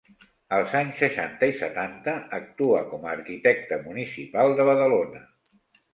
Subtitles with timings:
[0.55, 5.23] Als anys seixanta i setanta actua com arquitecte municipal de Badalona.